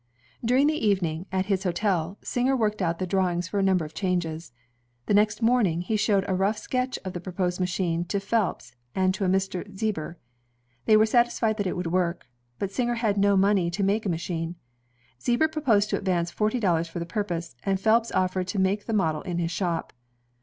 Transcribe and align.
During 0.43 0.65
the 0.65 0.73
evening, 0.83 1.27
at 1.31 1.45
his 1.45 1.63
hotel, 1.63 2.17
Singer 2.23 2.57
worked 2.57 2.81
out 2.81 2.97
the 2.97 3.05
drawings 3.05 3.47
for 3.47 3.59
a 3.59 3.63
number 3.63 3.85
of 3.85 3.93
changes. 3.93 4.51
The 5.05 5.13
next 5.13 5.43
morn 5.43 5.67
ing 5.67 5.81
he 5.81 5.95
showed 5.95 6.25
a 6.27 6.33
rough 6.33 6.57
sketch 6.57 6.97
of 7.05 7.13
the 7.13 7.19
proposed 7.19 7.59
machine 7.59 8.05
to 8.05 8.17
LADIES 8.17 8.25
OF 8.25 8.27
nHACA 8.27 8.33
I 8.33 8.39
1849, 8.47 8.49
WATCBTNG 8.49 8.63
Phelps 8.63 8.75
and 8.95 9.13
to 9.13 9.25
a 9.25 9.29
Mr. 9.29 9.77
Zieber. 9.77 10.15
They 10.85 10.97
were 10.97 11.05
satisfied 11.05 11.57
that 11.57 11.67
it 11.67 11.77
would 11.77 11.91
work. 11.91 12.25
But 12.57 12.71
Singer 12.71 12.95
had 12.95 13.19
no 13.19 13.37
money 13.37 13.69
to 13.69 13.83
make 13.83 14.07
a 14.07 14.09
machine. 14.09 14.55
Zieber 15.21 15.47
proposed 15.51 15.91
to 15.91 15.99
advance 15.99 16.31
forty 16.31 16.59
dollars 16.59 16.87
for 16.87 16.97
the 16.97 17.05
puipose, 17.05 17.53
and 17.63 17.79
Phelps 17.79 18.11
offered 18.13 18.47
to 18.47 18.57
make 18.57 18.87
the 18.87 18.93
model 18.93 19.21
in 19.21 19.37
his 19.37 19.51
shop. 19.51 19.93